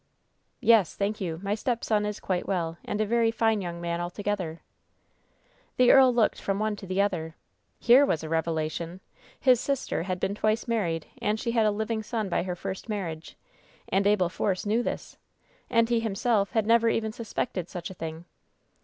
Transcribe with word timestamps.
"Yes, 0.61 0.95
thank 0.95 1.21
you, 1.21 1.39
my 1.43 1.53
stepson 1.53 2.07
is 2.07 2.19
quite 2.19 2.47
well, 2.47 2.79
and 2.83 2.99
a 2.99 3.05
very 3.05 3.29
fine 3.29 3.61
young 3.61 3.79
man 3.79 4.01
altogether." 4.01 4.63
* 5.15 5.77
The 5.77 5.91
earl 5.91 6.11
looked 6.11 6.41
from 6.41 6.57
one 6.57 6.75
to 6.77 6.87
the 6.87 6.99
other. 6.99 7.35
Here 7.77 8.03
was 8.03 8.23
a 8.23 8.27
revelation! 8.27 8.99
His 9.39 9.59
sister 9.59 10.01
had 10.01 10.19
Ix^Ji 10.19 10.37
tv. 10.39 10.43
ice 10.49 10.67
married, 10.67 11.05
and 11.21 11.39
she 11.39 11.51
had 11.51 11.67
a 11.67 11.71
living 11.71 12.01
son 12.01 12.29
by 12.29 12.41
her 12.41 12.55
fij? 12.55 12.87
naniuge! 12.87 13.35
And 13.89 14.07
Abel 14.07 14.29
Force 14.29 14.65
knew 14.65 14.81
this! 14.81 15.17
And 15.69 15.87
he 15.87 15.99
Lui. 15.99 16.09
Iwd 16.15 16.65
never 16.65 16.89
even 16.89 17.11
suspected 17.11 17.67
•juch 17.67 17.91
a 17.91 17.93
thing! 17.93 18.25